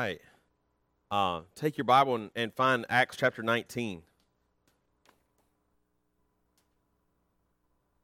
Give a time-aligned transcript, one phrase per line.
[0.00, 0.20] right.
[1.10, 4.00] Uh, take your Bible and, and find Acts chapter 19.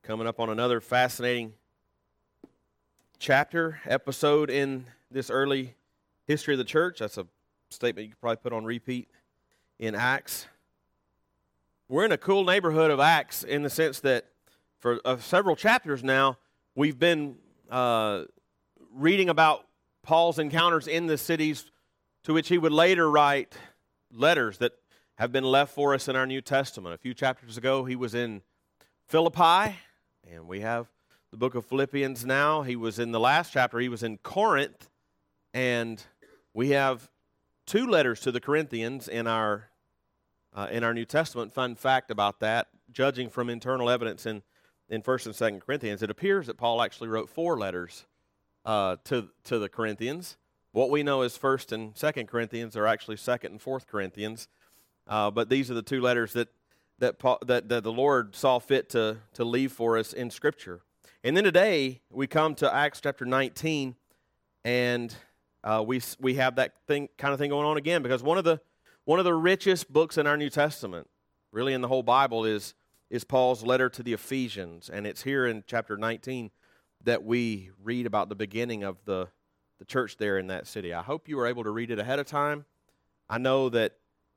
[0.02, 1.54] Coming up on another fascinating
[3.18, 5.74] chapter, episode in this early
[6.26, 6.98] history of the church.
[6.98, 7.26] That's a
[7.70, 9.08] statement you could probably put on repeat
[9.78, 10.48] in Acts.
[11.88, 14.26] We're in a cool neighborhood of Acts in the sense that
[14.80, 16.36] for uh, several chapters now,
[16.74, 17.36] we've been
[17.70, 18.24] uh,
[18.94, 19.66] reading about
[20.02, 21.70] Paul's encounters in the cities
[22.26, 23.54] to which he would later write
[24.12, 24.72] letters that
[25.16, 26.92] have been left for us in our New Testament.
[26.92, 28.42] A few chapters ago, he was in
[29.06, 29.76] Philippi,
[30.28, 30.88] and we have
[31.30, 32.62] the book of Philippians now.
[32.62, 34.88] He was in the last chapter, he was in Corinth,
[35.54, 36.02] and
[36.52, 37.08] we have
[37.64, 39.68] two letters to the Corinthians in our
[40.52, 41.52] uh, in our New Testament.
[41.52, 44.42] Fun fact about that, judging from internal evidence in
[44.88, 48.04] in First and Second Corinthians, it appears that Paul actually wrote four letters
[48.64, 50.36] uh, to to the Corinthians.
[50.76, 54.46] What we know is First and Second Corinthians are actually Second and Fourth Corinthians,
[55.08, 56.48] uh, but these are the two letters that
[56.98, 60.82] that, Paul, that that the Lord saw fit to to leave for us in Scripture.
[61.24, 63.96] And then today we come to Acts chapter 19,
[64.66, 65.14] and
[65.64, 68.44] uh, we we have that thing kind of thing going on again because one of
[68.44, 68.60] the
[69.06, 71.08] one of the richest books in our New Testament,
[71.52, 72.74] really in the whole Bible, is
[73.08, 76.50] is Paul's letter to the Ephesians, and it's here in chapter 19
[77.04, 79.28] that we read about the beginning of the,
[79.78, 80.92] the church there in that city.
[80.92, 82.64] I hope you were able to read it ahead of time.
[83.28, 83.92] I know that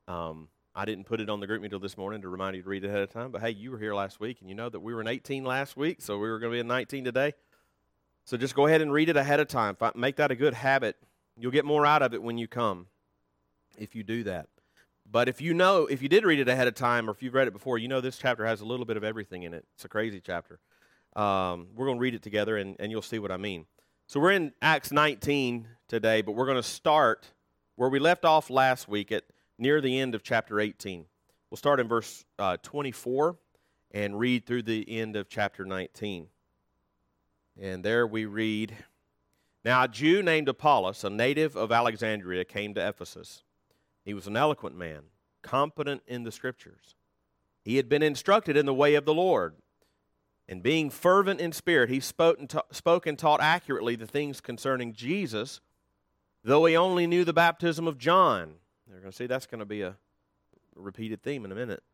[0.08, 2.68] um, I didn't put it on the group meeting this morning to remind you to
[2.68, 4.68] read it ahead of time, but hey, you were here last week, and you know
[4.68, 7.04] that we were in 18 last week, so we were going to be in 19
[7.04, 7.32] today.
[8.24, 9.76] So just go ahead and read it ahead of time.
[9.94, 10.96] Make that a good habit.
[11.36, 12.86] You'll get more out of it when you come
[13.78, 14.48] if you do that.
[15.10, 17.34] But if you know, if you did read it ahead of time or if you've
[17.34, 19.64] read it before, you know this chapter has a little bit of everything in it.
[19.74, 20.60] It's a crazy chapter.
[21.16, 23.66] Um, we're going to read it together and, and you'll see what I mean.
[24.10, 27.30] So we're in Acts 19 today, but we're going to start
[27.76, 29.22] where we left off last week at
[29.56, 31.04] near the end of chapter 18.
[31.48, 33.36] We'll start in verse uh, 24
[33.92, 36.26] and read through the end of chapter 19.
[37.56, 38.74] And there we read
[39.64, 43.44] Now a Jew named Apollos, a native of Alexandria, came to Ephesus.
[44.04, 45.02] He was an eloquent man,
[45.42, 46.96] competent in the scriptures.
[47.62, 49.54] He had been instructed in the way of the Lord.
[50.50, 54.40] And being fervent in spirit, he spoke and, ta- spoke and taught accurately the things
[54.40, 55.60] concerning Jesus,
[56.42, 58.54] though he only knew the baptism of John.
[58.88, 59.94] They're going to see that's going to be a
[60.74, 61.84] repeated theme in a minute.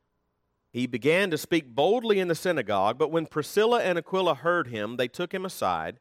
[0.72, 4.96] He began to speak boldly in the synagogue, but when Priscilla and Aquila heard him,
[4.96, 6.00] they took him aside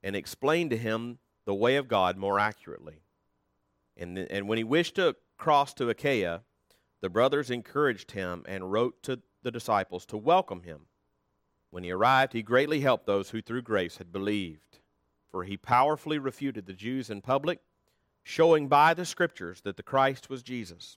[0.00, 3.02] and explained to him the way of God more accurately.
[3.96, 6.42] And, and when he wished to cross to Achaia,
[7.00, 10.82] the brothers encouraged him and wrote to the disciples to welcome him.
[11.76, 14.78] When he arrived, he greatly helped those who through grace had believed,
[15.30, 17.58] for he powerfully refuted the Jews in public,
[18.22, 20.96] showing by the scriptures that the Christ was Jesus.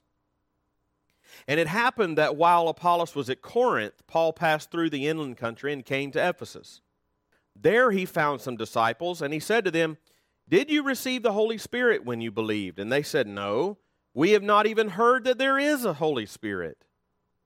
[1.46, 5.70] And it happened that while Apollos was at Corinth, Paul passed through the inland country
[5.70, 6.80] and came to Ephesus.
[7.54, 9.98] There he found some disciples, and he said to them,
[10.48, 12.78] Did you receive the Holy Spirit when you believed?
[12.78, 13.76] And they said, No
[14.14, 16.86] we have not even heard that there is a Holy Spirit.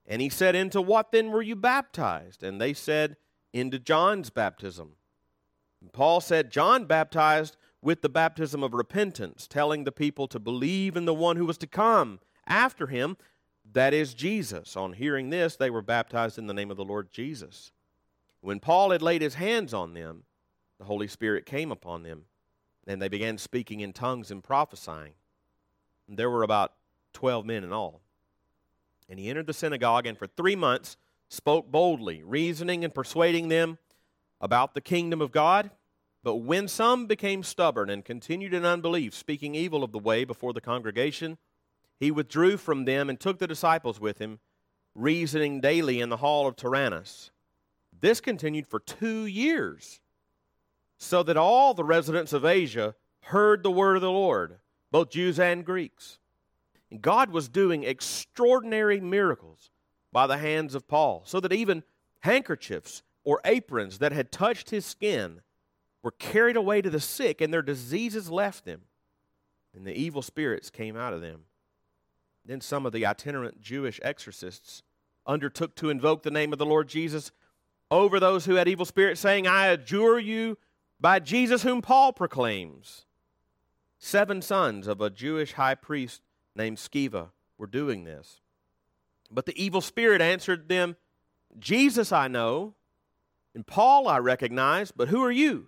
[0.07, 2.41] And he said, Into what then were you baptized?
[2.41, 3.17] And they said,
[3.55, 4.97] Into John's baptism.
[5.93, 11.05] Paul said, John baptized with the baptism of repentance, telling the people to believe in
[11.05, 13.15] the one who was to come after him,
[13.71, 14.75] that is Jesus.
[14.75, 17.71] On hearing this, they were baptized in the name of the Lord Jesus.
[18.41, 20.23] When Paul had laid his hands on them,
[20.77, 22.23] the Holy Spirit came upon them,
[22.85, 25.13] and they began speaking in tongues and prophesying.
[26.09, 26.73] There were about
[27.13, 28.01] 12 men in all.
[29.07, 30.97] And he entered the synagogue and for three months
[31.29, 33.77] spoke boldly, reasoning and persuading them
[34.39, 35.71] about the kingdom of God.
[36.23, 40.53] But when some became stubborn and continued in unbelief, speaking evil of the way before
[40.53, 41.37] the congregation,
[41.99, 44.39] he withdrew from them and took the disciples with him,
[44.95, 47.31] reasoning daily in the hall of Tyrannus.
[47.97, 50.01] This continued for two years,
[50.97, 54.57] so that all the residents of Asia heard the word of the Lord
[54.91, 56.19] both Jews and Greeks.
[56.89, 59.71] And God was doing extraordinary miracles
[60.15, 61.83] by the hands of Paul, so that even
[62.21, 65.41] handkerchiefs or aprons that had touched his skin
[66.01, 68.83] were carried away to the sick, and their diseases left them,
[69.75, 71.41] and the evil spirits came out of them.
[72.45, 74.83] Then some of the itinerant Jewish exorcists
[75.27, 77.33] undertook to invoke the name of the Lord Jesus
[77.91, 80.57] over those who had evil spirits, saying, I adjure you
[80.97, 83.05] by Jesus whom Paul proclaims.
[83.99, 86.21] Seven sons of a Jewish high priest
[86.55, 88.39] named Sceva were doing this.
[89.35, 90.95] But the evil spirit answered them,
[91.59, 92.73] Jesus I know,
[93.53, 95.67] and Paul I recognize, but who are you?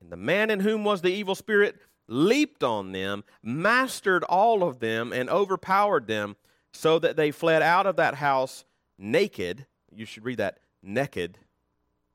[0.00, 1.76] And the man in whom was the evil spirit
[2.06, 6.36] leaped on them, mastered all of them, and overpowered them,
[6.70, 8.64] so that they fled out of that house
[8.98, 9.66] naked.
[9.94, 11.38] You should read that naked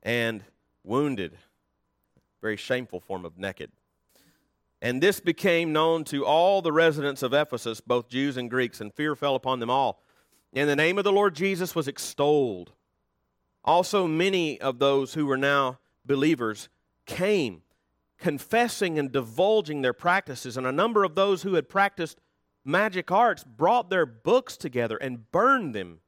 [0.02, 0.44] and
[0.84, 1.36] wounded.
[2.40, 3.72] Very shameful form of naked.
[4.80, 8.94] And this became known to all the residents of Ephesus, both Jews and Greeks, and
[8.94, 10.00] fear fell upon them all.
[10.54, 12.72] And the name of the Lord Jesus was extolled.
[13.64, 16.68] Also, many of those who were now believers
[17.06, 17.62] came,
[18.18, 20.56] confessing and divulging their practices.
[20.56, 22.20] And a number of those who had practiced
[22.64, 26.00] magic arts brought their books together and burned them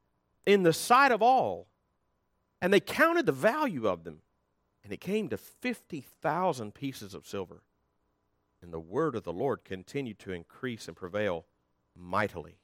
[0.47, 1.67] in the sight of all.
[2.63, 4.21] And they counted the value of them.
[4.85, 7.63] And it came to 50,000 pieces of silver.
[8.63, 11.47] And the word of the Lord continued to increase and prevail
[11.97, 12.59] mightily.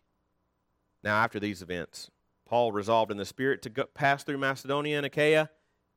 [1.02, 2.10] Now, after these events,
[2.46, 5.50] Paul resolved in the Spirit to go, pass through Macedonia and Achaia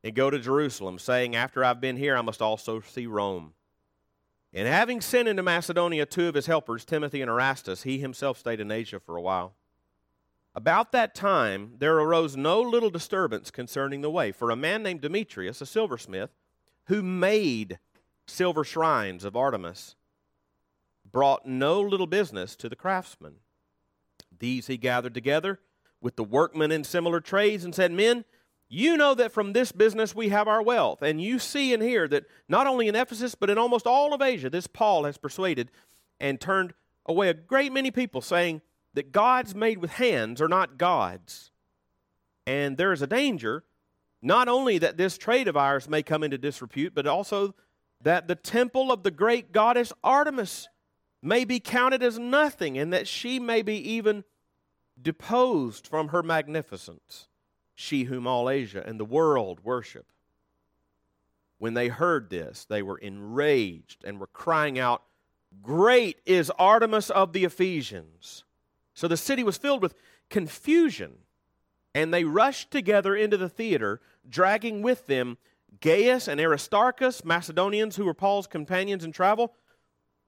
[0.04, 3.54] and go to Jerusalem, saying, After I've been here, I must also see Rome.
[4.54, 8.62] And having sent into Macedonia two of his helpers, Timothy and Erastus, he himself stayed
[8.62, 9.54] in Asia for a while.
[10.56, 15.02] About that time, there arose no little disturbance concerning the way, for a man named
[15.02, 16.30] Demetrius, a silversmith,
[16.86, 17.80] who made
[18.26, 19.96] silver shrines of Artemis,
[21.12, 23.36] brought no little business to the craftsmen.
[24.40, 25.60] These he gathered together
[26.02, 28.26] with the workmen in similar trades and said, Men,
[28.68, 31.02] you know that from this business we have our wealth.
[31.02, 34.22] And you see and hear that not only in Ephesus, but in almost all of
[34.22, 35.72] Asia, this Paul has persuaded
[36.20, 36.74] and turned
[37.06, 38.62] away a great many people, saying
[38.94, 41.52] that gods made with hands are not gods.
[42.48, 43.64] And there is a danger,
[44.22, 47.54] not only that this trade of ours may come into disrepute, but also
[48.02, 50.68] that the temple of the great goddess Artemis
[51.22, 54.24] may be counted as nothing, and that she may be even
[55.02, 57.28] deposed from her magnificence,
[57.74, 60.06] she whom all Asia and the world worship.
[61.58, 65.04] When they heard this, they were enraged and were crying out,
[65.62, 68.44] Great is Artemis of the Ephesians.
[68.94, 69.96] So the city was filled with
[70.30, 71.14] confusion,
[71.94, 75.38] and they rushed together into the theater, dragging with them
[75.82, 79.54] Gaius and Aristarchus, Macedonians who were Paul's companions in travel.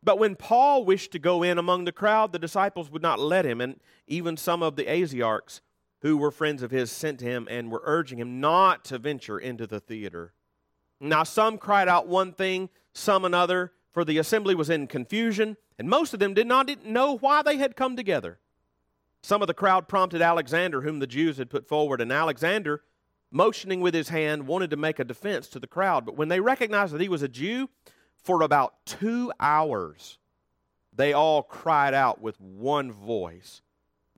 [0.03, 3.45] But when Paul wished to go in among the crowd, the disciples would not let
[3.45, 5.61] him, and even some of the Asiarchs,
[6.01, 9.39] who were friends of his, sent to him and were urging him not to venture
[9.39, 10.33] into the theater.
[10.99, 15.89] Now, some cried out one thing, some another, for the assembly was in confusion, and
[15.89, 18.39] most of them did not know why they had come together.
[19.21, 22.83] Some of the crowd prompted Alexander, whom the Jews had put forward, and Alexander,
[23.31, 26.05] motioning with his hand, wanted to make a defense to the crowd.
[26.05, 27.69] But when they recognized that he was a Jew,
[28.27, 30.18] for about two hours,
[30.94, 33.62] they all cried out with one voice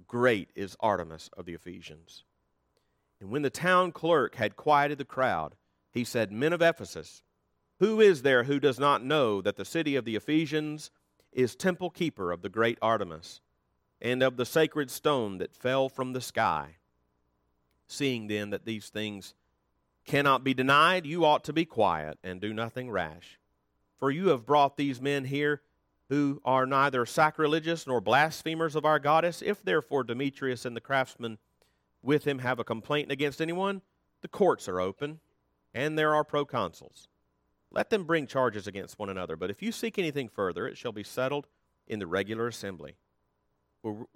[0.08, 2.24] Great is Artemis of the Ephesians.
[3.22, 5.54] And when the town clerk had quieted the crowd,
[5.92, 7.22] he said, Men of Ephesus,
[7.78, 10.90] who is there who does not know that the city of the Ephesians
[11.32, 13.42] is temple keeper of the great Artemis
[14.02, 16.78] and of the sacred stone that fell from the sky?
[17.86, 19.36] Seeing then that these things
[20.04, 23.39] cannot be denied, you ought to be quiet and do nothing rash.
[24.00, 25.62] For you have brought these men here
[26.08, 29.44] who are neither sacrilegious nor blasphemers of our goddess.
[29.46, 31.38] If therefore Demetrius and the craftsmen
[32.02, 33.82] with him have a complaint against anyone,
[34.22, 35.20] the courts are open,
[35.74, 37.08] and there are proconsuls.
[37.72, 39.36] Let them bring charges against one another.
[39.36, 41.48] But if you seek anything further, it shall be settled
[41.88, 42.96] in the regular assembly.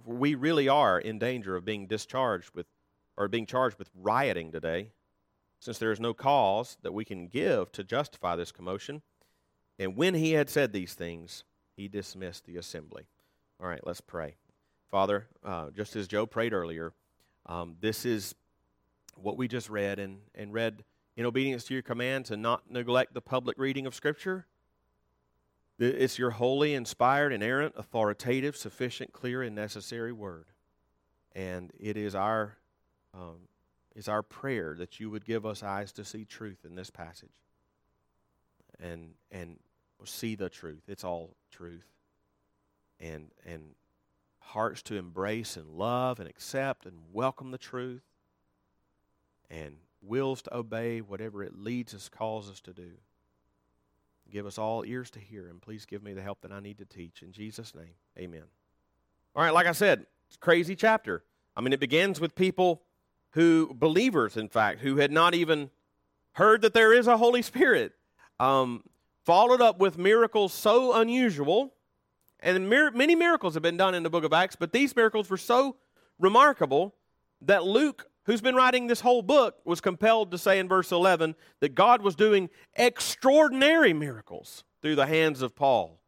[0.05, 2.65] We really are in danger of being discharged with
[3.15, 4.89] are being charged with rioting today,
[5.59, 9.03] since there is no cause that we can give to justify this commotion.
[9.79, 11.43] And when he had said these things,
[11.75, 13.07] he dismissed the assembly.
[13.59, 14.35] All right, let's pray.
[14.91, 16.93] Father, uh, just as Joe prayed earlier,
[17.47, 18.35] um, this is
[19.15, 20.83] what we just read and, and read
[21.15, 24.45] in obedience to your command to not neglect the public reading of Scripture.
[25.79, 30.45] It's your holy, inspired, inerrant, authoritative, sufficient, clear, and necessary word.
[31.35, 32.57] And it is our
[33.15, 33.47] um,
[33.95, 37.42] is our prayer that you would give us eyes to see truth in this passage
[38.83, 39.57] and and
[40.05, 40.83] see the truth.
[40.87, 41.87] It's all truth.
[42.99, 43.75] And and
[44.39, 48.03] hearts to embrace and love and accept and welcome the truth
[49.49, 52.91] and wills to obey whatever it leads us calls us to do.
[54.29, 56.77] Give us all ears to hear and please give me the help that i need
[56.79, 57.21] to teach.
[57.21, 58.43] In jesus name amen.
[59.35, 61.23] All right like i said it's a crazy chapter.
[61.55, 62.81] I mean it begins with people
[63.33, 65.71] who, believers, in fact, who had not even
[66.33, 67.93] heard that there is a Holy Spirit,
[68.43, 68.83] um,
[69.25, 71.73] followed up with miracles so unusual.
[72.41, 75.29] And mir- many miracles have been done in the book of Acts, but these miracles
[75.29, 75.77] were so
[76.19, 76.93] remarkable
[77.41, 81.35] that Luke, who's been writing this whole book, was compelled to say in verse 11
[81.61, 85.99] that God was doing extraordinary miracles through the hands of Paul.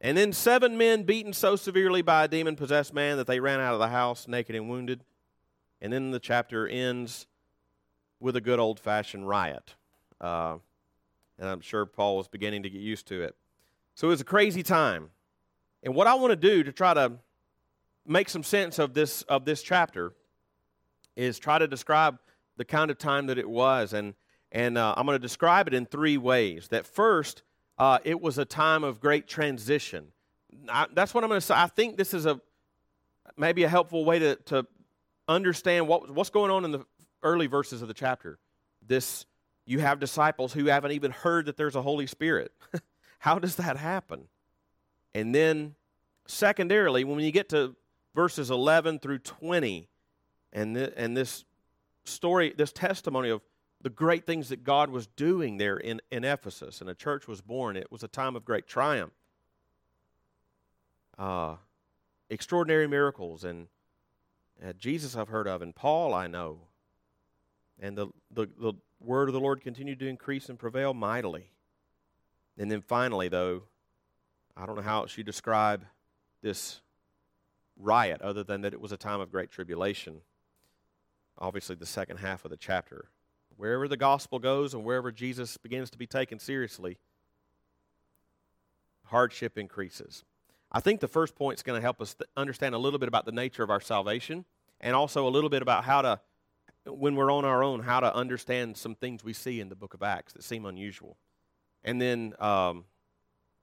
[0.00, 3.60] And then seven men beaten so severely by a demon possessed man that they ran
[3.60, 5.04] out of the house naked and wounded.
[5.80, 7.26] And then the chapter ends
[8.18, 9.76] with a good old fashioned riot.
[10.20, 10.58] Uh,
[11.38, 13.36] and I'm sure Paul was beginning to get used to it.
[13.94, 15.10] So it was a crazy time.
[15.82, 17.12] And what I want to do to try to
[18.06, 20.12] make some sense of this, of this chapter
[21.16, 22.18] is try to describe
[22.56, 23.92] the kind of time that it was.
[23.92, 24.14] And,
[24.52, 26.68] and uh, I'm going to describe it in three ways.
[26.68, 27.42] That first,
[27.78, 30.08] uh, it was a time of great transition.
[30.68, 31.54] I, that's what I'm going to say.
[31.54, 32.40] I think this is a
[33.36, 34.66] maybe a helpful way to, to
[35.28, 36.84] understand what, what's going on in the
[37.22, 38.38] early verses of the chapter.
[38.86, 39.26] This
[39.66, 42.52] you have disciples who haven't even heard that there's a Holy Spirit.
[43.18, 44.28] How does that happen?
[45.14, 45.74] And then,
[46.26, 47.74] secondarily, when you get to
[48.14, 49.88] verses 11 through 20,
[50.52, 51.44] and, th- and this
[52.04, 53.40] story, this testimony of
[53.80, 57.40] the great things that God was doing there in, in Ephesus, and a church was
[57.40, 59.12] born, it was a time of great triumph.
[61.18, 61.56] Uh,
[62.30, 63.68] extraordinary miracles, and
[64.64, 66.60] uh, Jesus I've heard of, and Paul I know.
[67.80, 71.50] And the, the, the word of the Lord continued to increase and prevail mightily.
[72.56, 73.62] And then finally, though,
[74.56, 75.84] I don't know how else you describe
[76.42, 76.80] this
[77.76, 80.20] riot other than that it was a time of great tribulation.
[81.38, 83.08] Obviously, the second half of the chapter.
[83.56, 86.98] Wherever the gospel goes and wherever Jesus begins to be taken seriously,
[89.04, 90.24] hardship increases.
[90.70, 93.26] I think the first point is going to help us understand a little bit about
[93.26, 94.44] the nature of our salvation
[94.80, 96.20] and also a little bit about how to
[96.86, 99.94] when we're on our own, how to understand some things we see in the book
[99.94, 101.16] of Acts that seem unusual.
[101.82, 102.84] And then, um,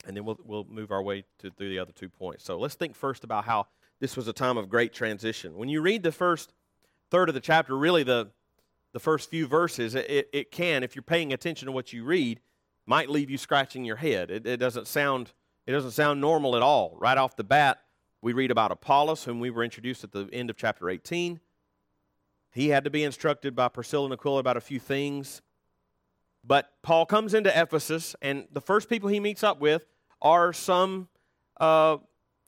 [0.06, 2.44] and then we'll, we'll move our way to, through the other two points.
[2.44, 3.68] So let's think first about how
[4.00, 5.56] this was a time of great transition.
[5.56, 6.54] When you read the first
[7.10, 8.32] third of the chapter, really the,
[8.94, 12.40] the first few verses, it, it can, if you're paying attention to what you read,
[12.86, 14.32] might leave you scratching your head.
[14.32, 15.34] It, it doesn't sound
[15.68, 16.98] it doesn't sound normal at all.
[17.00, 17.80] Right off the bat,
[18.22, 21.40] we read about Apollos, whom we were introduced at the end of chapter 18.
[22.52, 25.42] He had to be instructed by Priscilla and Aquila about a few things.
[26.44, 29.86] But Paul comes into Ephesus, and the first people he meets up with
[30.22, 31.08] are some,
[31.60, 31.98] uh,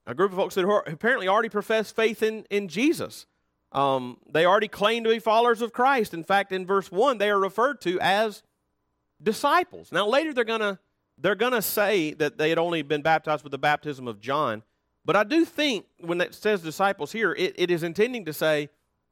[0.06, 3.26] a group of folks that apparently already profess faith in, in Jesus.
[3.72, 6.14] Um, they already claim to be followers of Christ.
[6.14, 8.44] In fact, in verse 1, they are referred to as
[9.22, 9.92] disciples.
[9.92, 10.80] Now, later they're going to
[11.20, 14.64] they're going to say that they had only been baptized with the baptism of John.
[15.06, 18.70] But I do think when it says disciples here, it, it is intending to say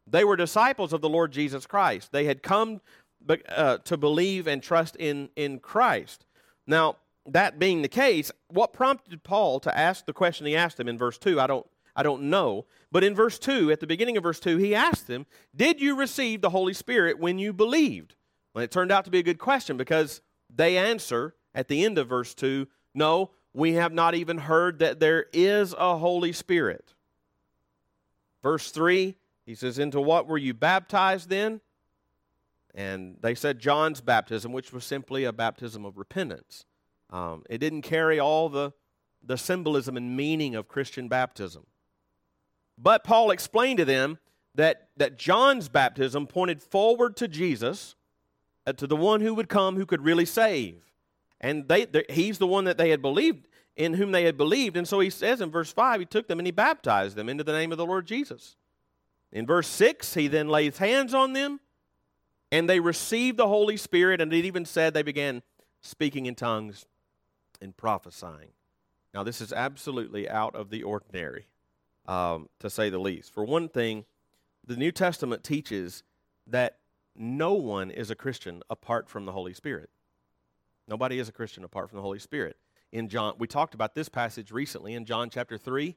[0.07, 2.11] they were disciples of the Lord Jesus Christ.
[2.11, 2.81] They had come
[3.49, 6.25] uh, to believe and trust in, in Christ.
[6.65, 10.87] Now, that being the case, what prompted Paul to ask the question he asked him
[10.87, 11.39] in verse 2?
[11.39, 11.65] I don't,
[11.95, 12.65] I don't know.
[12.91, 15.95] But in verse 2, at the beginning of verse 2, he asked them, Did you
[15.95, 18.15] receive the Holy Spirit when you believed?
[18.53, 20.21] Well, it turned out to be a good question because
[20.53, 24.99] they answer at the end of verse 2 No, we have not even heard that
[24.99, 26.93] there is a Holy Spirit.
[28.41, 29.15] Verse 3
[29.51, 31.59] he says, Into what were you baptized then?
[32.73, 36.63] And they said John's baptism, which was simply a baptism of repentance.
[37.09, 38.71] Um, it didn't carry all the,
[39.21, 41.65] the symbolism and meaning of Christian baptism.
[42.77, 44.19] But Paul explained to them
[44.55, 47.95] that, that John's baptism pointed forward to Jesus,
[48.65, 50.81] uh, to the one who would come who could really save.
[51.41, 54.77] And they, he's the one that they had believed, in whom they had believed.
[54.77, 57.43] And so he says in verse 5, he took them and he baptized them into
[57.43, 58.55] the name of the Lord Jesus.
[59.31, 61.59] In verse 6, he then lays hands on them,
[62.51, 65.41] and they received the Holy Spirit, and it even said they began
[65.81, 66.85] speaking in tongues
[67.61, 68.51] and prophesying.
[69.13, 71.47] Now, this is absolutely out of the ordinary,
[72.07, 73.33] um, to say the least.
[73.33, 74.05] For one thing,
[74.65, 76.03] the New Testament teaches
[76.47, 76.77] that
[77.15, 79.89] no one is a Christian apart from the Holy Spirit.
[80.87, 82.57] Nobody is a Christian apart from the Holy Spirit.
[82.91, 85.95] In John, we talked about this passage recently in John chapter 3.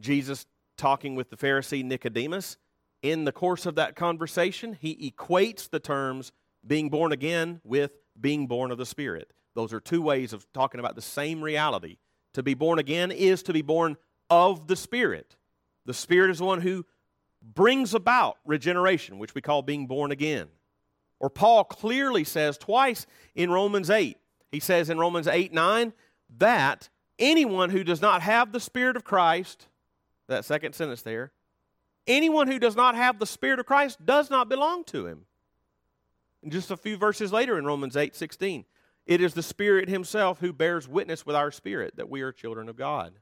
[0.00, 2.56] Jesus talking with the Pharisee Nicodemus.
[3.02, 6.32] In the course of that conversation, he equates the terms
[6.66, 9.32] being born again with being born of the Spirit.
[9.54, 11.98] Those are two ways of talking about the same reality.
[12.34, 13.96] To be born again is to be born
[14.30, 15.36] of the Spirit.
[15.86, 16.86] The Spirit is the one who
[17.42, 20.48] brings about regeneration, which we call being born again.
[21.20, 24.16] Or Paul clearly says twice in Romans 8,
[24.50, 25.92] he says in Romans 8 9,
[26.38, 26.88] that
[27.18, 29.68] anyone who does not have the Spirit of Christ
[30.28, 31.32] that second sentence there.
[32.06, 35.26] Anyone who does not have the Spirit of Christ does not belong to him.
[36.42, 38.64] And just a few verses later in Romans 8 16,
[39.06, 42.68] it is the Spirit Himself who bears witness with our spirit that we are children
[42.68, 43.14] of God.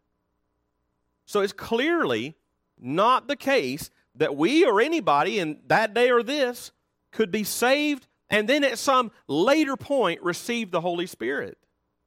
[1.26, 2.34] So it's clearly
[2.80, 6.72] not the case that we or anybody in that day or this
[7.12, 11.58] could be saved and then at some later point receive the Holy Spirit.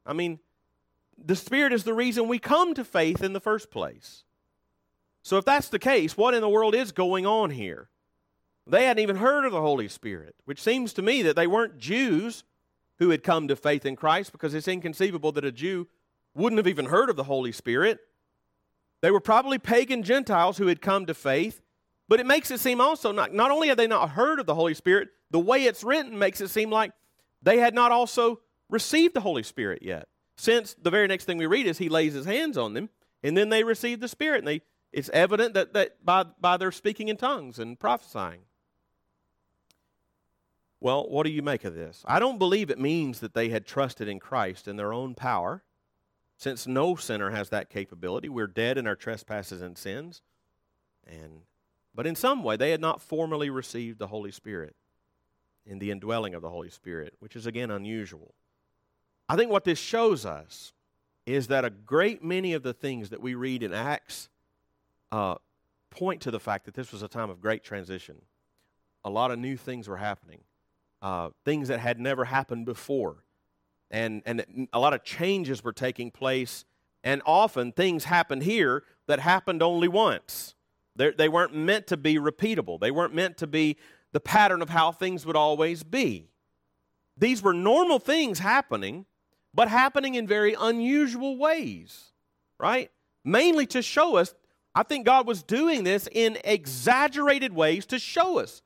[0.04, 0.40] I mean,
[1.16, 4.24] the Spirit is the reason we come to faith in the first place.
[5.26, 7.88] So, if that's the case, what in the world is going on here?
[8.64, 11.78] They hadn't even heard of the Holy Spirit, which seems to me that they weren't
[11.78, 12.44] Jews
[13.00, 15.88] who had come to faith in Christ because it's inconceivable that a Jew
[16.36, 17.98] wouldn't have even heard of the Holy Spirit.
[19.00, 21.60] They were probably pagan Gentiles who had come to faith,
[22.06, 24.54] but it makes it seem also not, not only had they not heard of the
[24.54, 26.92] Holy Spirit, the way it's written makes it seem like
[27.42, 30.06] they had not also received the Holy Spirit yet.
[30.36, 32.90] Since the very next thing we read is he lays his hands on them,
[33.24, 34.38] and then they receive the Spirit.
[34.38, 34.62] And they,
[34.96, 38.40] it's evident that, that by, by their speaking in tongues and prophesying.
[40.80, 42.02] Well, what do you make of this?
[42.06, 45.62] I don't believe it means that they had trusted in Christ in their own power,
[46.38, 48.30] since no sinner has that capability.
[48.30, 50.22] We're dead in our trespasses and sins.
[51.06, 51.42] And
[51.94, 54.76] but in some way they had not formally received the Holy Spirit
[55.66, 58.32] in the indwelling of the Holy Spirit, which is again unusual.
[59.28, 60.72] I think what this shows us
[61.26, 64.30] is that a great many of the things that we read in Acts
[65.12, 65.36] uh,
[65.90, 68.16] point to the fact that this was a time of great transition.
[69.04, 70.40] A lot of new things were happening
[71.02, 73.24] uh, things that had never happened before.
[73.90, 76.64] And, and a lot of changes were taking place.
[77.04, 80.54] And often things happened here that happened only once.
[80.96, 83.76] They're, they were not meant to be repeatable, they weren't meant to be
[84.12, 86.30] the pattern of how things would always be.
[87.18, 89.06] These were normal things happening,
[89.54, 92.12] but happening in very unusual ways,
[92.58, 92.90] right?
[93.24, 94.34] Mainly to show us,
[94.76, 98.60] I think God was doing this in exaggerated ways to show us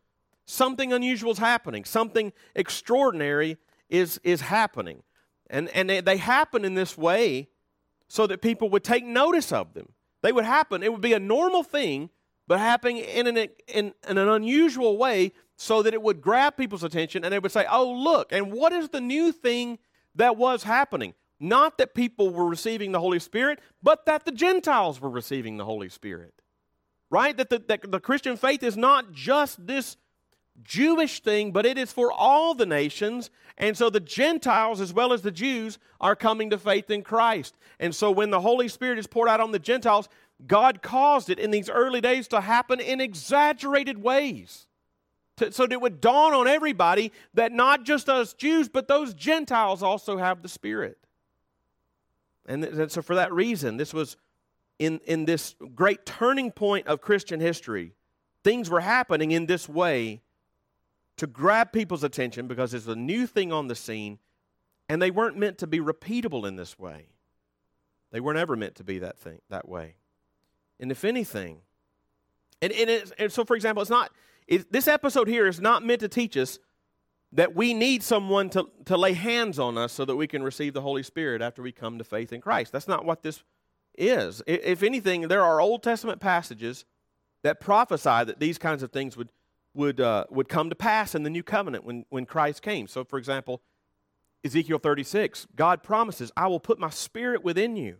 [0.44, 5.04] something unusual is happening, something extraordinary is, is happening.
[5.48, 7.48] And, and they, they happen in this way
[8.08, 9.92] so that people would take notice of them.
[10.22, 12.10] They would happen, it would be a normal thing,
[12.48, 13.36] but happening in an,
[13.68, 17.52] in, in an unusual way so that it would grab people's attention and they would
[17.52, 19.78] say, oh, look, and what is the new thing
[20.16, 21.14] that was happening?
[21.40, 25.64] Not that people were receiving the Holy Spirit, but that the Gentiles were receiving the
[25.64, 26.34] Holy Spirit.
[27.08, 27.34] Right?
[27.36, 29.96] That the, that the Christian faith is not just this
[30.62, 33.30] Jewish thing, but it is for all the nations.
[33.56, 37.56] And so the Gentiles, as well as the Jews, are coming to faith in Christ.
[37.78, 40.08] And so when the Holy Spirit is poured out on the Gentiles,
[40.46, 44.66] God caused it in these early days to happen in exaggerated ways.
[45.38, 49.14] To, so that it would dawn on everybody that not just us Jews, but those
[49.14, 50.98] Gentiles also have the Spirit.
[52.50, 54.16] And, and so for that reason, this was
[54.80, 57.94] in, in this great turning point of Christian history.
[58.42, 60.20] Things were happening in this way
[61.16, 64.18] to grab people's attention because it's a new thing on the scene,
[64.88, 67.06] and they weren't meant to be repeatable in this way.
[68.10, 69.94] They weren't ever meant to be that thing that way.
[70.80, 71.58] And if anything,
[72.60, 74.10] and, and, and so for example, it's not
[74.48, 76.58] it, this episode here is not meant to teach us
[77.32, 80.74] that we need someone to, to lay hands on us so that we can receive
[80.74, 82.72] the Holy Spirit after we come to faith in Christ.
[82.72, 83.42] That's not what this
[83.96, 84.42] is.
[84.46, 86.84] If anything, there are Old Testament passages
[87.42, 89.28] that prophesy that these kinds of things would
[89.74, 92.86] would, uh, would come to pass in the new covenant when, when Christ came.
[92.86, 93.62] So, for example,
[94.44, 97.98] Ezekiel 36, God promises, I will put my spirit within you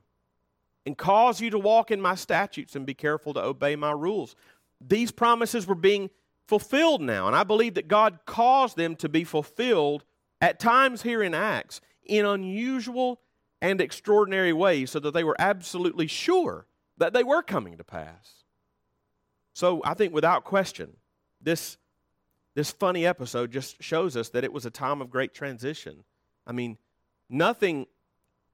[0.86, 4.34] and cause you to walk in my statutes and be careful to obey my rules.
[4.80, 6.10] These promises were being
[6.50, 10.04] fulfilled now, and I believe that God caused them to be fulfilled
[10.40, 13.20] at times here in Acts in unusual
[13.62, 16.66] and extraordinary ways so that they were absolutely sure
[16.98, 18.42] that they were coming to pass.
[19.52, 20.96] So I think without question,
[21.40, 21.76] this,
[22.56, 26.02] this funny episode just shows us that it was a time of great transition.
[26.48, 26.78] I mean,
[27.28, 27.86] nothing,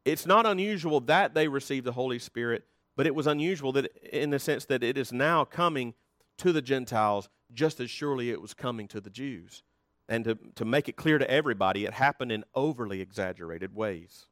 [0.04, 4.28] it's not unusual that they received the Holy Spirit, but it was unusual that in
[4.28, 5.94] the sense that it is now coming
[6.38, 9.62] to the Gentiles just as surely it was coming to the Jews.
[10.08, 14.26] And to, to make it clear to everybody, it happened in overly exaggerated ways.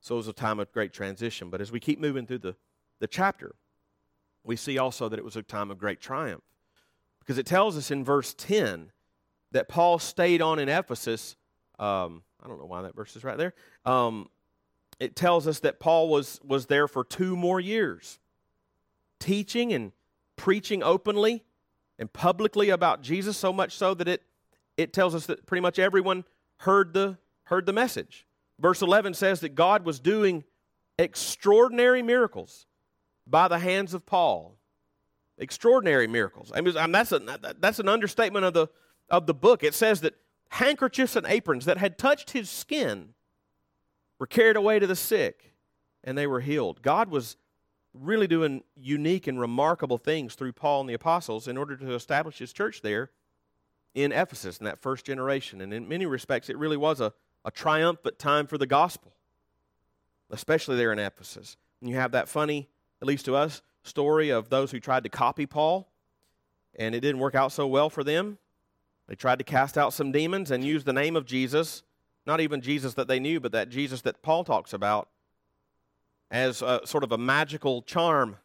[0.00, 1.50] So it was a time of great transition.
[1.50, 2.56] But as we keep moving through the,
[2.98, 3.54] the chapter,
[4.42, 6.42] we see also that it was a time of great triumph.
[7.20, 8.90] Because it tells us in verse 10
[9.52, 11.36] that Paul stayed on in Ephesus.
[11.78, 13.54] Um, I don't know why that verse is right there.
[13.84, 14.30] Um,
[14.98, 18.18] it tells us that Paul was, was there for two more years,
[19.18, 19.92] teaching and
[20.40, 21.44] preaching openly
[21.98, 24.22] and publicly about Jesus, so much so that it,
[24.78, 26.24] it tells us that pretty much everyone
[26.60, 28.26] heard the, heard the message.
[28.58, 30.44] Verse 11 says that God was doing
[30.98, 32.64] extraordinary miracles
[33.26, 34.56] by the hands of Paul
[35.36, 36.50] extraordinary miracles.
[36.54, 37.20] I mean, that's, a,
[37.58, 38.68] that's an understatement of the,
[39.10, 39.62] of the book.
[39.62, 40.14] It says that
[40.48, 43.10] handkerchiefs and aprons that had touched his skin
[44.18, 45.52] were carried away to the sick
[46.02, 46.80] and they were healed.
[46.80, 47.36] God was
[47.92, 52.38] really doing unique and remarkable things through Paul and the apostles in order to establish
[52.38, 53.10] his church there
[53.94, 55.60] in Ephesus in that first generation.
[55.60, 57.12] And in many respects, it really was a,
[57.44, 59.12] a triumphant time for the gospel.
[60.30, 61.56] especially there in Ephesus.
[61.80, 62.68] And you have that funny,
[63.00, 65.88] at least to us, story of those who tried to copy Paul,
[66.78, 68.38] and it didn't work out so well for them.
[69.08, 71.82] They tried to cast out some demons and use the name of Jesus,
[72.26, 75.08] not even Jesus that they knew, but that Jesus that Paul talks about,
[76.30, 78.36] as a, sort of a magical charm.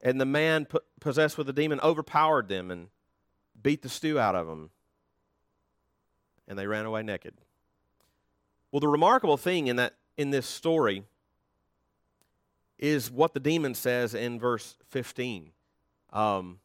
[0.00, 0.66] And the man
[1.00, 2.88] possessed with the demon overpowered them and
[3.62, 4.70] beat the stew out of them.
[6.48, 7.34] And they ran away naked.
[8.72, 11.04] Well, the remarkable thing in that in this story
[12.78, 15.50] is what the demon says in verse 15.
[16.12, 16.58] Um,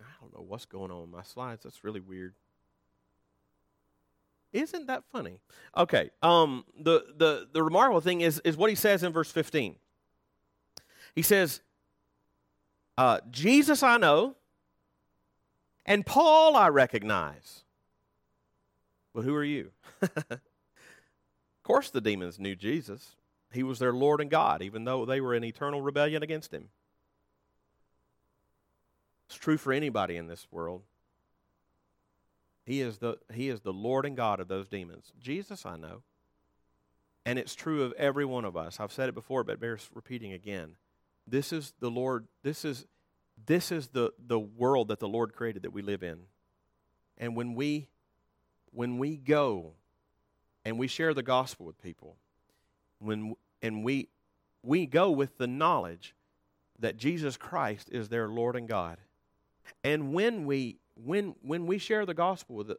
[0.00, 1.64] I don't know what's going on with my slides.
[1.64, 2.34] That's really weird.
[4.54, 5.40] Isn't that funny?
[5.76, 6.10] Okay.
[6.22, 9.74] Um, the, the, the remarkable thing is, is what he says in verse 15.
[11.16, 11.60] He says,
[12.96, 14.36] uh, Jesus I know,
[15.84, 17.64] and Paul I recognize.
[19.12, 19.72] But who are you?
[20.00, 20.40] of
[21.64, 23.16] course, the demons knew Jesus.
[23.52, 26.68] He was their Lord and God, even though they were in eternal rebellion against him.
[29.26, 30.82] It's true for anybody in this world.
[32.64, 35.12] He is the, he is the Lord and God of those demons.
[35.20, 36.02] Jesus, I know.
[37.26, 38.80] And it's true of every one of us.
[38.80, 40.76] I've said it before, but bears repeating again.
[41.26, 42.86] This is the Lord, this is,
[43.46, 46.20] this is the, the world that the Lord created that we live in.
[47.18, 47.88] And when we
[48.72, 49.72] when we go
[50.64, 52.16] and we share the gospel with people,
[52.98, 54.08] when and we
[54.62, 56.14] we go with the knowledge
[56.78, 58.98] that Jesus Christ is their Lord and God.
[59.82, 62.72] And when we when when we share the gospel with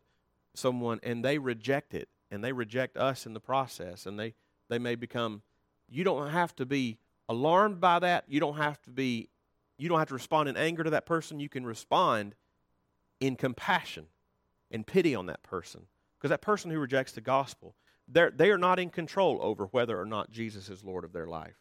[0.54, 4.34] someone and they reject it and they reject us in the process and they
[4.69, 5.41] they may become
[5.89, 6.97] you don't have to be
[7.30, 8.25] alarmed by that.
[8.28, 9.30] You don't have to be
[9.78, 11.39] you don't have to respond in anger to that person.
[11.39, 12.36] You can respond
[13.19, 14.08] in compassion
[14.71, 15.82] and pity on that person.
[16.17, 17.75] Because that person who rejects the gospel,
[18.08, 21.28] they're, they are not in control over whether or not Jesus is Lord of their
[21.28, 21.58] life.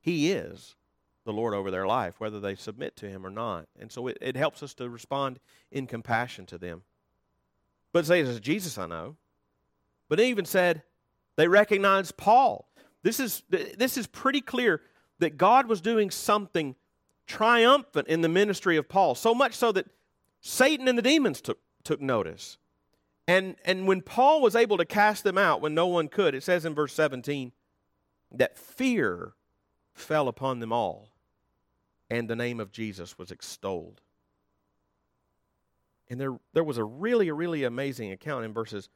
[0.00, 0.76] He is
[1.24, 3.66] the Lord over their life, whether they submit to Him or not.
[3.78, 5.38] And so it, it helps us to respond
[5.70, 6.82] in compassion to them.
[7.92, 9.16] But say, it's Jesus I know.
[10.08, 10.82] But it even said
[11.36, 12.68] they recognized Paul.
[13.02, 14.80] This is, this is pretty clear
[15.18, 16.74] that God was doing something
[17.26, 19.86] triumphant in the ministry of Paul, so much so that
[20.40, 22.58] Satan and the demons took, took notice.
[23.28, 26.42] And, and when Paul was able to cast them out when no one could, it
[26.42, 27.52] says in verse 17
[28.32, 29.34] that fear
[29.94, 31.08] fell upon them all,
[32.12, 34.02] and the name of Jesus was extolled.
[36.10, 38.90] And there, there was a really, really amazing account in verses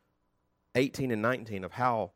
[0.75, 2.11] 18 and 19 of how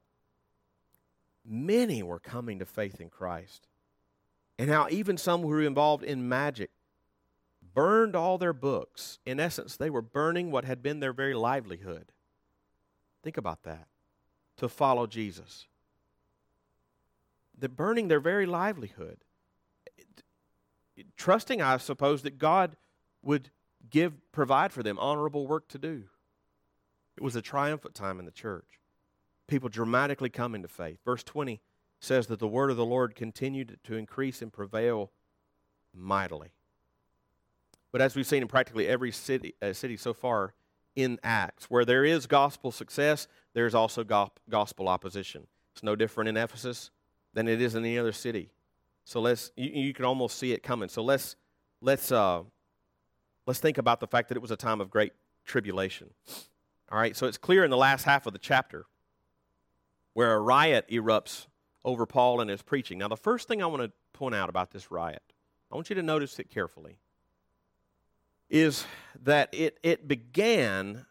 [1.42, 3.66] many were coming to faith in Christ,
[4.58, 6.68] and how even some who were involved in magic
[7.72, 9.18] burned all their books.
[9.24, 12.12] In essence, they were burning what had been their very livelihood.
[13.22, 13.86] Think about that.
[14.58, 15.66] To follow Jesus.
[17.56, 19.24] They're burning their very livelihood.
[21.16, 22.76] Trusting, I suppose, that God
[23.22, 23.50] would
[23.90, 26.04] give, provide for them honorable work to do.
[27.16, 28.80] It was a triumphant time in the church.
[29.46, 30.98] People dramatically come into faith.
[31.04, 31.60] Verse 20
[31.98, 35.10] says that the word of the Lord continued to increase and prevail
[35.94, 36.52] mightily.
[37.92, 40.54] But as we've seen in practically every city, uh, city so far
[40.94, 44.04] in Acts, where there is gospel success, there's also
[44.48, 45.46] gospel opposition.
[45.72, 46.90] It's no different in Ephesus
[47.34, 48.50] than it is in any other city.
[49.11, 50.88] So let's you, you can almost see it coming.
[50.88, 51.35] So let's
[51.81, 52.44] let's uh,
[53.44, 55.12] let's think about the fact that it was a time of great
[55.44, 56.11] tribulation.
[56.92, 58.87] All right, so it's clear in the last half of the chapter
[60.12, 61.49] where a riot erupts
[61.85, 62.99] over Paul and his preaching.
[62.99, 65.23] Now, the first thing I want to point out about this riot,
[65.73, 66.99] I want you to notice it carefully
[68.49, 68.85] is
[69.25, 71.07] that it, it began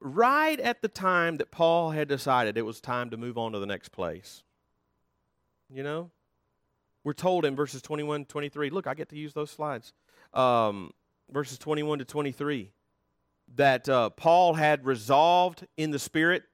[0.00, 3.60] right at the time that Paul had decided it was time to move on to
[3.60, 4.42] the next place.
[5.72, 6.10] You know?
[7.02, 9.92] We're told in verses 21 23, look, I get to use those slides.
[10.34, 10.92] Um,
[11.30, 12.70] verses 21 to 23,
[13.56, 16.44] that uh, Paul had resolved in the Spirit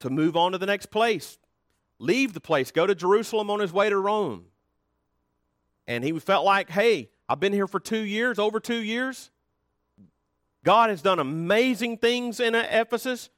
[0.00, 1.38] to move on to the next place,
[1.98, 4.46] leave the place, go to Jerusalem on his way to Rome.
[5.86, 9.30] And he felt like, hey, I've been here for two years, over two years.
[10.64, 13.30] God has done amazing things in Ephesus,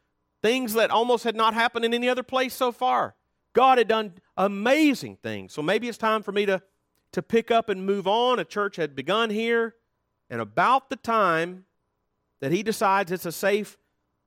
[0.42, 3.14] things that almost had not happened in any other place so far.
[3.58, 5.52] God had done amazing things.
[5.52, 6.62] So maybe it's time for me to,
[7.10, 8.38] to pick up and move on.
[8.38, 9.74] A church had begun here,
[10.30, 11.64] and about the time
[12.38, 13.76] that he decides it's a safe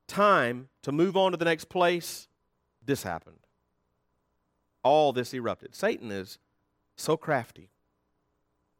[0.05, 2.27] time to move on to the next place,
[2.85, 3.39] this happened.
[4.83, 5.75] All this erupted.
[5.75, 6.37] Satan is
[6.97, 7.69] so crafty.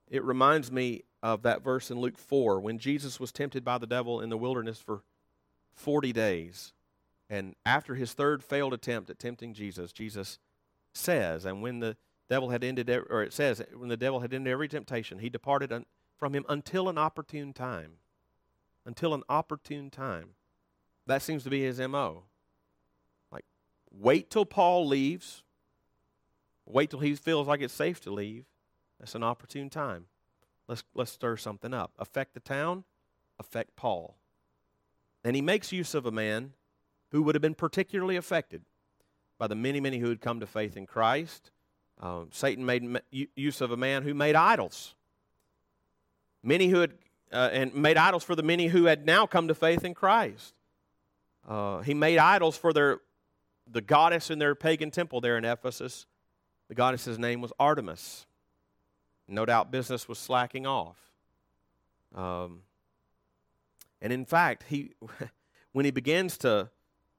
[0.10, 3.88] It reminds me of that verse in Luke 4 when Jesus was tempted by the
[3.88, 5.02] devil in the wilderness for
[5.76, 6.74] 40 days.
[7.32, 10.38] And after his third failed attempt at tempting Jesus, Jesus
[10.94, 11.96] says, and when the
[12.30, 15.72] devil had ended, or it says, when the devil had ended every temptation, he departed
[16.18, 17.94] from him until an opportune time.
[18.86, 20.32] Until an opportune time.
[21.08, 22.24] That seems to be his MO.
[23.32, 23.46] Like,
[23.90, 25.42] wait till Paul leaves,
[26.66, 28.44] wait till he feels like it's safe to leave.
[29.00, 30.08] That's an opportune time.
[30.68, 31.94] Let's, let's stir something up.
[31.98, 32.84] Affect the town,
[33.40, 34.18] affect Paul.
[35.24, 36.54] And he makes use of a man
[37.12, 38.64] who would have been particularly affected
[39.38, 41.52] by the many, many who had come to faith in Christ.
[42.00, 44.96] Um, Satan made use of a man who made idols.
[46.44, 46.94] Many who had,
[47.32, 50.54] uh, and made idols for the many who had now come to faith in Christ.
[51.48, 53.00] Uh, he made idols for their,
[53.70, 56.06] the goddess in their pagan temple there in Ephesus.
[56.68, 58.26] The goddess's name was Artemis.
[59.28, 60.98] No doubt business was slacking off.
[62.14, 62.62] Um,
[64.02, 64.94] and in fact, he,
[65.72, 66.70] when he begins to,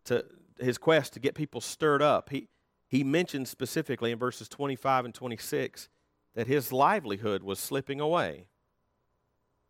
[0.05, 0.25] to
[0.59, 2.49] his quest to get people stirred up, he,
[2.89, 5.89] he mentions specifically in verses 25 and 26
[6.35, 8.47] that his livelihood was slipping away.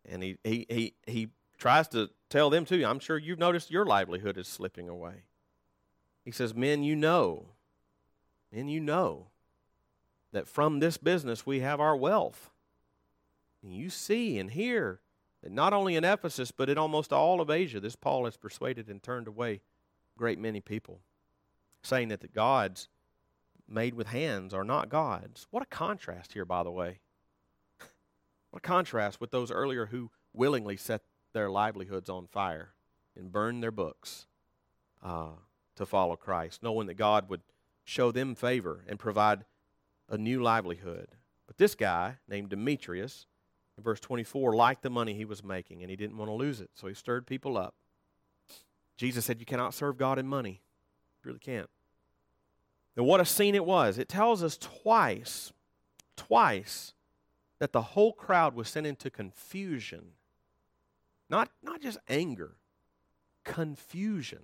[0.05, 3.85] And he, he, he, he tries to tell them too, I'm sure you've noticed your
[3.85, 5.23] livelihood is slipping away.
[6.25, 7.47] He says, Men, you know,
[8.51, 9.27] men, you know
[10.31, 12.49] that from this business we have our wealth.
[13.61, 14.99] And you see and hear
[15.41, 18.89] that not only in Ephesus, but in almost all of Asia, this Paul has persuaded
[18.89, 19.61] and turned away
[20.17, 21.01] great many people,
[21.81, 22.87] saying that the gods
[23.67, 25.47] made with hands are not gods.
[25.51, 26.99] What a contrast here, by the way.
[28.51, 31.01] What a contrast with those earlier who willingly set
[31.33, 32.73] their livelihoods on fire
[33.15, 34.27] and burned their books
[35.03, 35.31] uh,
[35.75, 37.41] to follow Christ, knowing that God would
[37.83, 39.45] show them favor and provide
[40.09, 41.07] a new livelihood.
[41.47, 43.25] But this guy, named Demetrius,
[43.77, 46.61] in verse 24, liked the money he was making and he didn't want to lose
[46.61, 46.69] it.
[46.75, 47.75] So he stirred people up.
[48.97, 50.61] Jesus said, You cannot serve God in money.
[51.23, 51.69] You really can't.
[52.95, 53.97] And what a scene it was.
[53.97, 55.51] It tells us twice,
[56.15, 56.93] twice,
[57.59, 60.11] that the whole crowd was sent into confusion.
[61.29, 62.57] Not, not just anger,
[63.43, 64.41] confusion.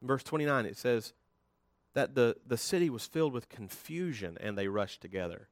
[0.00, 1.12] In verse 29, it says
[1.94, 5.48] that the, the city was filled with confusion and they rushed together.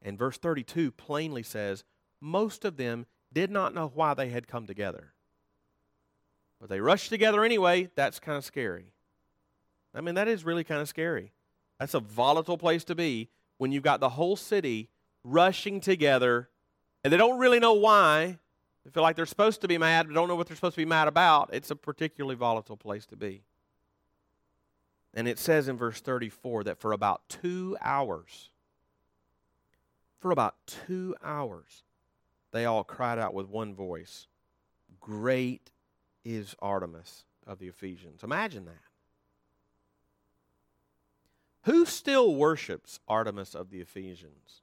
[0.00, 1.84] And verse 32 plainly says,
[2.20, 5.13] most of them did not know why they had come together.
[6.64, 7.90] But they rush together anyway.
[7.94, 8.86] That's kind of scary.
[9.94, 11.34] I mean, that is really kind of scary.
[11.78, 14.88] That's a volatile place to be when you've got the whole city
[15.22, 16.48] rushing together
[17.04, 18.38] and they don't really know why.
[18.82, 20.80] They feel like they're supposed to be mad, but don't know what they're supposed to
[20.80, 21.50] be mad about.
[21.52, 23.42] It's a particularly volatile place to be.
[25.12, 28.48] And it says in verse 34 that for about two hours,
[30.18, 31.82] for about two hours,
[32.52, 34.28] they all cried out with one voice
[34.98, 35.70] Great
[36.24, 38.22] is Artemis of the Ephesians.
[38.22, 38.82] Imagine that.
[41.62, 44.60] Who still worships Artemis of the Ephesians?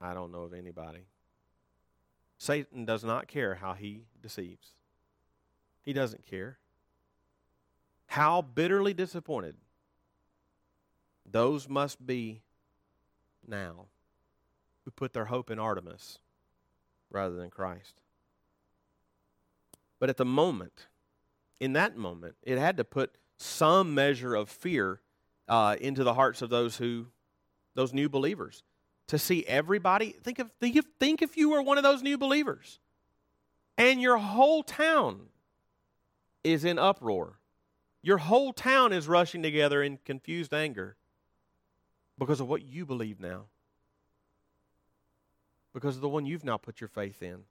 [0.00, 1.06] I don't know of anybody.
[2.38, 4.68] Satan does not care how he deceives.
[5.82, 6.58] He doesn't care.
[8.06, 9.56] How bitterly disappointed
[11.30, 12.42] those must be
[13.46, 13.86] now
[14.84, 16.18] who put their hope in Artemis
[17.10, 17.99] rather than Christ.
[20.00, 20.88] But at the moment,
[21.60, 25.00] in that moment, it had to put some measure of fear
[25.46, 27.06] uh, into the hearts of those who,
[27.74, 28.64] those new believers,
[29.06, 30.10] to see everybody.
[30.10, 32.80] Think of think if, think if you were one of those new believers,
[33.76, 35.28] and your whole town
[36.42, 37.38] is in uproar.
[38.02, 40.96] Your whole town is rushing together in confused anger
[42.18, 43.46] because of what you believe now.
[45.74, 47.44] Because of the one you've now put your faith in.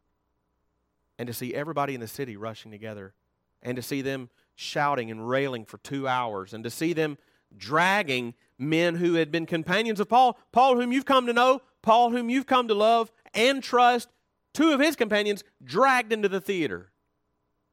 [1.20, 3.14] And to see everybody in the city rushing together.
[3.62, 6.54] And to see them shouting and railing for two hours.
[6.54, 7.20] And to see them
[7.56, 10.40] dragging men who had been companions of Paul.
[10.52, 11.62] Paul, whom you've come to know.
[11.84, 14.10] Paul, whom you've come to love and trust.
[14.54, 16.92] Two of his companions dragged into the theater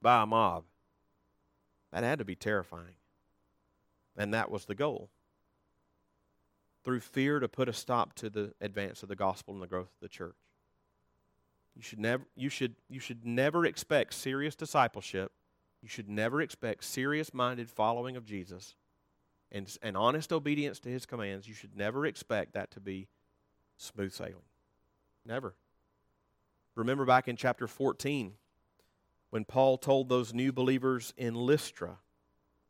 [0.02, 0.64] by a mob.
[1.92, 2.96] That had to be terrifying.
[4.16, 5.08] And that was the goal
[6.84, 9.88] through fear to put a stop to the advance of the gospel and the growth
[9.88, 10.36] of the church.
[11.76, 15.30] You should never, you should, you should never expect serious discipleship.
[15.82, 18.74] You should never expect serious minded following of Jesus
[19.52, 21.46] and, and honest obedience to his commands.
[21.46, 23.08] You should never expect that to be
[23.76, 24.42] smooth sailing.
[25.26, 25.54] Never.
[26.74, 28.32] Remember back in chapter 14
[29.30, 31.98] when Paul told those new believers in Lystra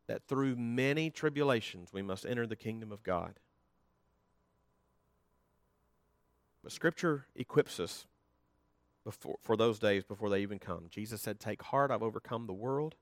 [0.09, 3.39] that through many tribulations we must enter the kingdom of God.
[6.63, 8.07] But Scripture equips us
[9.07, 10.87] before, for those days before they even come.
[10.91, 12.97] Jesus said, Take heart, I've overcome the world.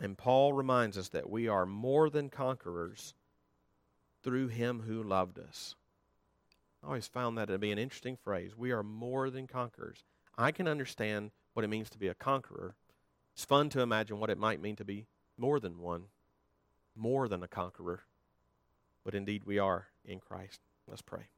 [0.00, 3.14] And Paul reminds us that we are more than conquerors
[4.24, 5.74] through him who loved us.
[6.82, 8.56] I always found that to be an interesting phrase.
[8.56, 10.02] We are more than conquerors.
[10.36, 12.74] I can understand what it means to be a conqueror.
[13.34, 16.04] It's fun to imagine what it might mean to be more than one,
[16.96, 18.04] more than a conqueror.
[19.04, 20.60] But indeed, we are in Christ.
[20.88, 21.28] Let's pray.